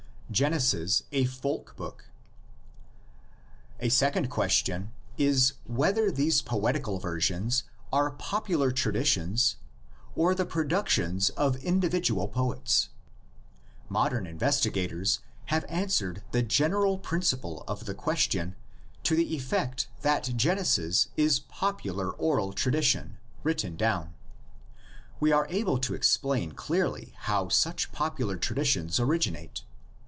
GENESIS 0.33 1.03
A 1.11 1.25
FOLK 1.25 1.75
BOOK. 1.75 2.05
A 3.81 3.89
second 3.89 4.29
question 4.29 4.93
is, 5.17 5.55
whether 5.65 6.09
these 6.09 6.41
poetic 6.41 6.85
ver 6.87 7.19
sions 7.19 7.65
are 7.91 8.11
popular 8.11 8.71
traditions 8.71 9.57
or 10.15 10.33
the 10.33 10.45
productions 10.45 11.31
of 11.31 11.57
individual 11.57 12.29
poets. 12.29 12.91
Modern 13.89 14.25
investigators 14.25 15.19
have 15.47 15.65
answered 15.67 16.23
the 16.31 16.41
general 16.41 16.97
principle 16.97 17.65
of 17.67 17.83
the 17.85 17.93
question 17.93 18.55
to 19.03 19.17
the 19.17 19.35
effect 19.35 19.89
that 20.01 20.23
Genesis 20.37 21.09
is 21.17 21.41
popular 21.41 22.09
oral 22.09 22.53
tradition 22.53 23.17
written 23.43 23.75
down. 23.75 24.13
We 25.19 25.33
are 25.33 25.45
able 25.49 25.77
to 25.79 25.93
explain 25.93 26.53
clearly 26.53 27.15
how 27.17 27.49
such 27.49 27.91
popular 27.91 28.37
traditions 28.37 28.97
originate. 28.97 29.65